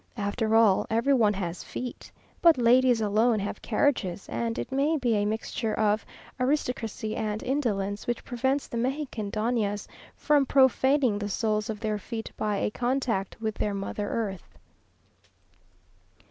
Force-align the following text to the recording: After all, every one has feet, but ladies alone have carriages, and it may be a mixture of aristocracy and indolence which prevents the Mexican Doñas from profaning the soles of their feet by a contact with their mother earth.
After 0.17 0.55
all, 0.55 0.87
every 0.89 1.13
one 1.13 1.35
has 1.35 1.63
feet, 1.63 2.11
but 2.41 2.57
ladies 2.57 3.01
alone 3.01 3.37
have 3.37 3.61
carriages, 3.61 4.27
and 4.29 4.57
it 4.57 4.71
may 4.71 4.97
be 4.97 5.13
a 5.13 5.25
mixture 5.27 5.75
of 5.75 6.07
aristocracy 6.39 7.15
and 7.15 7.43
indolence 7.43 8.07
which 8.07 8.23
prevents 8.25 8.65
the 8.65 8.77
Mexican 8.77 9.29
Doñas 9.29 9.85
from 10.15 10.47
profaning 10.47 11.19
the 11.19 11.29
soles 11.29 11.69
of 11.69 11.81
their 11.81 11.99
feet 11.99 12.31
by 12.35 12.57
a 12.57 12.71
contact 12.71 13.37
with 13.39 13.53
their 13.59 13.75
mother 13.75 14.07
earth. 14.09 14.57